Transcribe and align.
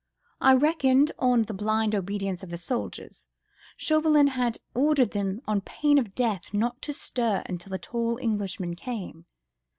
I 0.39 0.55
reckoned 0.55 1.11
on 1.19 1.43
the 1.43 1.53
blind 1.53 1.93
obedience 1.93 2.41
of 2.41 2.49
the 2.49 2.57
soldiers. 2.57 3.27
Chauvelin 3.77 4.29
had 4.29 4.57
ordered 4.73 5.11
them 5.11 5.43
on 5.45 5.61
pain 5.61 5.99
of 5.99 6.15
death 6.15 6.55
not 6.55 6.81
to 6.81 6.91
stir 6.91 7.43
until 7.45 7.69
the 7.69 7.77
tall 7.77 8.17
Englishman 8.17 8.75
came. 8.75 9.27